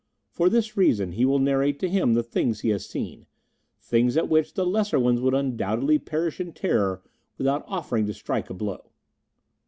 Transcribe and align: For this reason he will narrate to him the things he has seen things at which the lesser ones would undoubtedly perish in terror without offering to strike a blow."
For 0.31 0.49
this 0.49 0.75
reason 0.75 1.11
he 1.11 1.25
will 1.25 1.37
narrate 1.37 1.77
to 1.81 1.87
him 1.87 2.15
the 2.15 2.23
things 2.23 2.61
he 2.61 2.69
has 2.69 2.87
seen 2.87 3.27
things 3.79 4.17
at 4.17 4.29
which 4.29 4.55
the 4.55 4.65
lesser 4.65 4.99
ones 4.99 5.21
would 5.21 5.35
undoubtedly 5.35 5.99
perish 5.99 6.39
in 6.39 6.53
terror 6.53 7.03
without 7.37 7.63
offering 7.67 8.07
to 8.07 8.13
strike 8.15 8.49
a 8.49 8.55
blow." 8.55 8.89